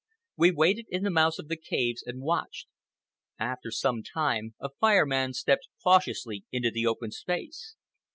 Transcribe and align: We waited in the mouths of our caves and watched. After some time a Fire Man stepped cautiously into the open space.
We 0.35 0.49
waited 0.49 0.87
in 0.89 1.03
the 1.03 1.11
mouths 1.11 1.37
of 1.37 1.45
our 1.47 1.55
caves 1.55 2.01
and 2.03 2.23
watched. 2.23 2.67
After 3.37 3.69
some 3.69 4.01
time 4.01 4.55
a 4.59 4.69
Fire 4.79 5.05
Man 5.05 5.31
stepped 5.33 5.67
cautiously 5.83 6.43
into 6.51 6.71
the 6.71 6.87
open 6.87 7.11
space. 7.11 7.75